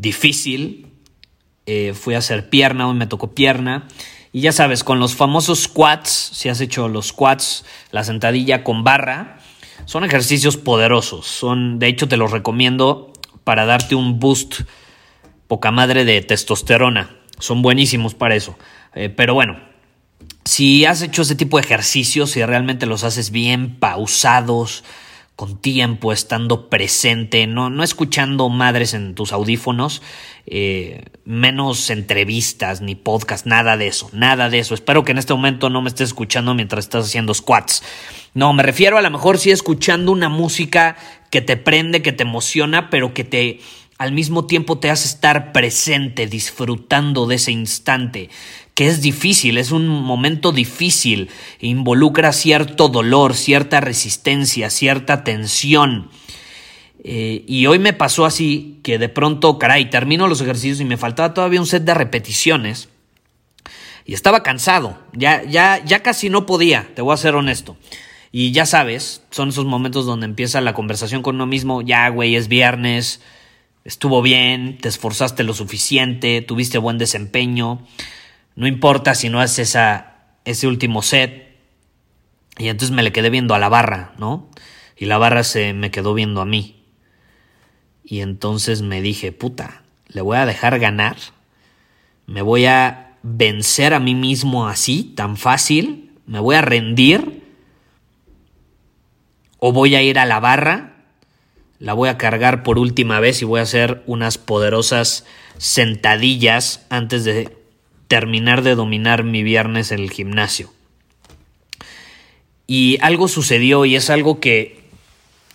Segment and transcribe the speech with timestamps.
[0.00, 0.86] difícil,
[1.66, 3.86] eh, fui a hacer pierna, hoy me tocó pierna.
[4.32, 8.84] Y ya sabes, con los famosos squats, si has hecho los squats, la sentadilla con
[8.84, 9.38] barra,
[9.84, 11.26] son ejercicios poderosos.
[11.26, 13.12] Son, de hecho, te los recomiendo
[13.44, 14.62] para darte un boost
[15.48, 17.16] poca madre de testosterona.
[17.38, 18.56] Son buenísimos para eso.
[18.94, 19.58] Eh, pero bueno,
[20.44, 24.84] si has hecho ese tipo de ejercicios, si realmente los haces bien pausados,
[25.40, 30.02] con tiempo, estando presente, no, no escuchando madres en tus audífonos,
[30.44, 34.74] eh, menos entrevistas ni podcast, nada de eso, nada de eso.
[34.74, 37.82] Espero que en este momento no me estés escuchando mientras estás haciendo squats.
[38.34, 40.98] No, me refiero a lo mejor sí escuchando una música
[41.30, 43.60] que te prende, que te emociona, pero que te
[43.96, 48.28] al mismo tiempo te hace estar presente, disfrutando de ese instante,
[48.80, 51.28] que es difícil, es un momento difícil,
[51.60, 56.08] involucra cierto dolor, cierta resistencia, cierta tensión.
[57.04, 60.96] Eh, y hoy me pasó así, que de pronto, caray, termino los ejercicios y me
[60.96, 62.88] faltaba todavía un set de repeticiones.
[64.06, 67.76] Y estaba cansado, ya, ya, ya casi no podía, te voy a ser honesto.
[68.32, 72.34] Y ya sabes, son esos momentos donde empieza la conversación con uno mismo, ya, güey,
[72.34, 73.20] es viernes,
[73.84, 77.86] estuvo bien, te esforzaste lo suficiente, tuviste buen desempeño,
[78.60, 79.74] no importa si no haces
[80.44, 81.56] ese último set.
[82.58, 84.50] Y entonces me le quedé viendo a la barra, ¿no?
[84.98, 86.84] Y la barra se me quedó viendo a mí.
[88.04, 91.16] Y entonces me dije, puta, le voy a dejar ganar,
[92.26, 97.42] me voy a vencer a mí mismo así, tan fácil, me voy a rendir,
[99.56, 100.90] o voy a ir a la barra
[101.80, 105.24] la voy a cargar por última vez y voy a hacer unas poderosas
[105.56, 107.56] sentadillas antes de
[108.10, 110.72] terminar de dominar mi viernes en el gimnasio.
[112.66, 114.80] Y algo sucedió y es algo que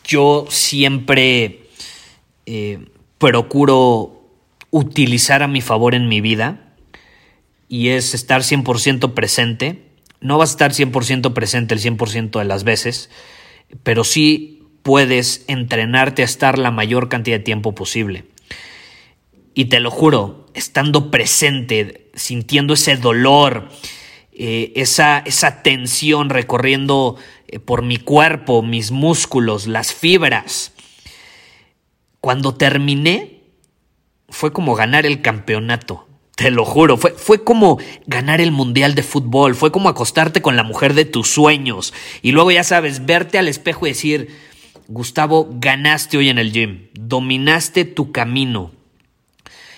[0.05, 1.67] yo siempre
[2.45, 2.79] eh,
[3.17, 4.23] procuro
[4.71, 6.73] utilizar a mi favor en mi vida
[7.67, 9.89] y es estar 100% presente.
[10.21, 13.09] No vas a estar 100% presente el 100% de las veces,
[13.83, 18.23] pero sí puedes entrenarte a estar la mayor cantidad de tiempo posible.
[19.53, 23.69] Y te lo juro, estando presente, sintiendo ese dolor,
[24.31, 27.17] eh, esa, esa, tensión recorriendo
[27.47, 30.73] eh, por mi cuerpo, mis músculos, las fibras.
[32.21, 33.41] Cuando terminé,
[34.29, 36.07] fue como ganar el campeonato.
[36.35, 40.57] Te lo juro, fue, fue como ganar el mundial de fútbol, fue como acostarte con
[40.57, 44.35] la mujer de tus sueños y luego ya sabes, verte al espejo y decir,
[44.89, 48.74] Gustavo, ganaste hoy en el gym, dominaste tu camino.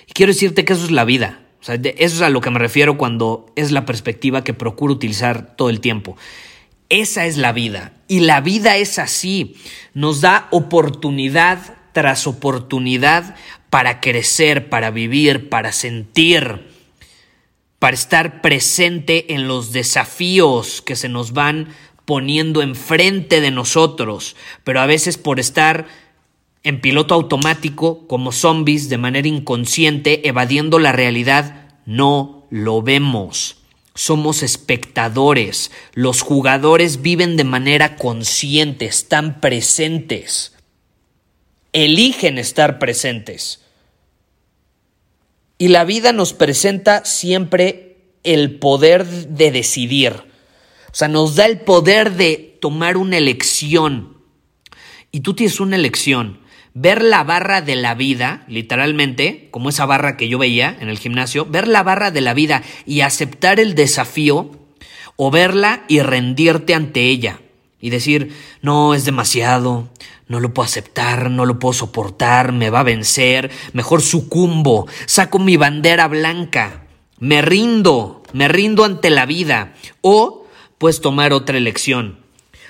[0.08, 1.42] Y quiero decirte que eso es la vida.
[1.62, 1.86] eso
[2.16, 5.82] es a lo que me refiero cuando es la perspectiva que procuro utilizar todo el
[5.82, 6.18] tiempo.
[6.90, 7.94] Esa es la vida.
[8.08, 9.56] Y la vida es así.
[9.94, 13.36] Nos da oportunidad tras oportunidad
[13.70, 16.68] para crecer, para vivir, para sentir,
[17.80, 21.70] para estar presente en los desafíos que se nos van
[22.06, 25.88] poniendo enfrente de nosotros, pero a veces por estar
[26.68, 33.60] en piloto automático como zombies de manera inconsciente, evadiendo la realidad, no lo vemos.
[33.96, 35.72] Somos espectadores.
[35.94, 40.58] Los jugadores viven de manera consciente, están presentes.
[41.72, 43.62] Eligen estar presentes.
[45.58, 50.12] Y la vida nos presenta siempre el poder de decidir.
[50.92, 54.18] O sea, nos da el poder de tomar una elección.
[55.14, 56.46] Y tú tienes una elección.
[56.80, 61.00] Ver la barra de la vida, literalmente, como esa barra que yo veía en el
[61.00, 64.52] gimnasio, ver la barra de la vida y aceptar el desafío
[65.16, 67.40] o verla y rendirte ante ella
[67.82, 68.32] y decir,
[68.62, 69.90] no, es demasiado,
[70.28, 75.40] no lo puedo aceptar, no lo puedo soportar, me va a vencer, mejor sucumbo, saco
[75.40, 76.86] mi bandera blanca,
[77.18, 79.74] me rindo, me rindo ante la vida.
[80.02, 80.46] O
[80.78, 82.20] puedes tomar otra elección,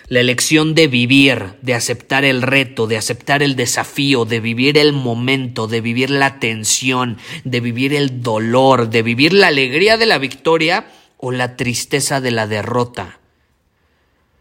[0.08, 4.94] la elección de vivir, de aceptar el reto, de aceptar el desafío, de vivir el
[4.94, 10.18] momento, de vivir la tensión, de vivir el dolor, de vivir la alegría de la
[10.18, 10.88] victoria
[11.18, 13.20] o la tristeza de la derrota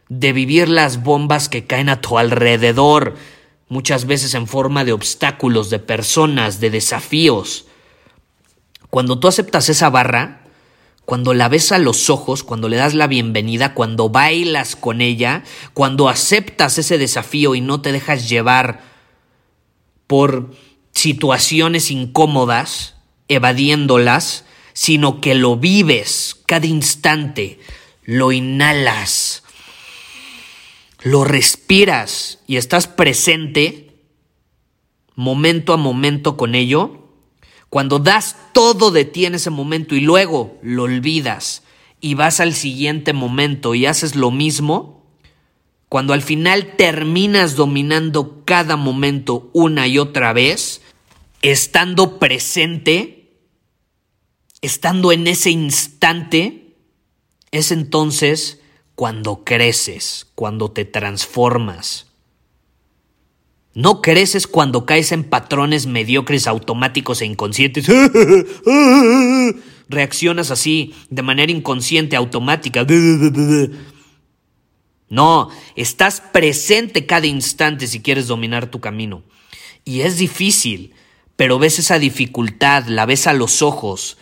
[0.09, 3.17] de vivir las bombas que caen a tu alrededor,
[3.69, 7.67] muchas veces en forma de obstáculos, de personas, de desafíos.
[8.91, 10.46] Cuando tú aceptas esa barra,
[11.07, 15.45] cuando la ves a los ojos, cuando le das la bienvenida, cuando bailas con ella,
[15.73, 18.83] cuando aceptas ese desafío y no te dejas llevar
[20.09, 20.53] por
[20.93, 22.97] situaciones incómodas,
[23.29, 27.61] evadiéndolas, sino que lo vives cada instante,
[28.03, 29.45] lo inhalas,
[31.03, 33.95] lo respiras y estás presente
[35.15, 37.06] momento a momento con ello,
[37.71, 41.63] cuando das todo de ti en ese momento y luego lo olvidas
[42.01, 45.05] y vas al siguiente momento y haces lo mismo,
[45.89, 50.83] cuando al final terminas dominando cada momento una y otra vez,
[51.43, 53.39] estando presente,
[54.61, 56.77] estando en ese instante,
[57.51, 58.61] es entonces
[58.95, 62.07] cuando creces, cuando te transformas.
[63.77, 67.87] No creces cuando caes en patrones mediocres, automáticos e inconscientes.
[69.91, 72.87] Reaccionas así, de manera inconsciente, automática.
[75.11, 79.23] No, estás presente cada instante si quieres dominar tu camino.
[79.85, 80.95] Y es difícil,
[81.37, 84.17] pero ves esa dificultad, la ves a los ojos,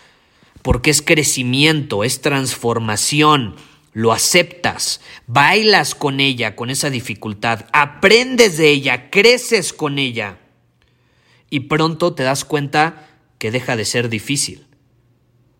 [0.63, 3.55] porque es crecimiento, es transformación
[3.95, 10.41] lo aceptas, bailas con ella, con esa dificultad, aprendes de ella, creces con ella
[11.49, 13.09] y pronto te das cuenta
[13.39, 14.67] que deja de ser difícil.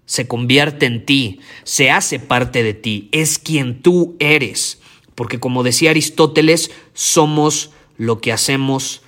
[0.05, 4.81] Se convierte en ti, se hace parte de ti, es quien tú eres,
[5.15, 9.03] porque como decía Aristóteles, somos lo que hacemos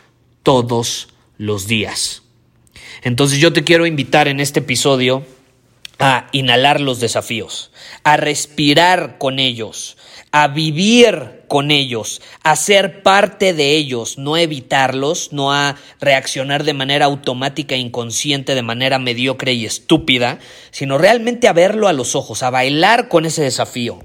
[0.44, 2.22] todos los días.
[3.02, 5.26] Entonces yo te quiero invitar en este episodio
[5.98, 7.70] a inhalar los desafíos,
[8.04, 9.96] a respirar con ellos,
[10.30, 16.74] a vivir con ellos, a ser parte de ellos, no evitarlos, no a reaccionar de
[16.74, 20.38] manera automática e inconsciente, de manera mediocre y estúpida,
[20.70, 24.00] sino realmente a verlo a los ojos, a bailar con ese desafío.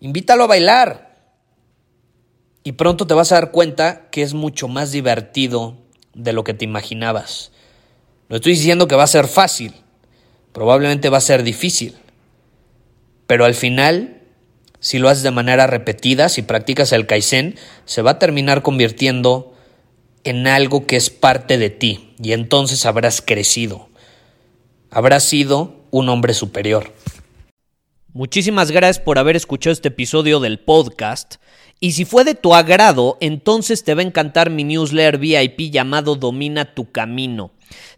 [0.00, 1.08] Invítalo a bailar.
[2.64, 5.78] Y pronto te vas a dar cuenta que es mucho más divertido
[6.12, 7.50] de lo que te imaginabas.
[8.28, 9.72] No estoy diciendo que va a ser fácil
[10.52, 11.96] Probablemente va a ser difícil,
[13.26, 14.22] pero al final,
[14.80, 19.54] si lo haces de manera repetida, si practicas el Kaizen, se va a terminar convirtiendo
[20.24, 23.88] en algo que es parte de ti y entonces habrás crecido.
[24.90, 26.92] Habrás sido un hombre superior.
[28.12, 31.36] Muchísimas gracias por haber escuchado este episodio del podcast.
[31.78, 36.16] Y si fue de tu agrado, entonces te va a encantar mi newsletter VIP llamado
[36.16, 37.52] Domina tu Camino.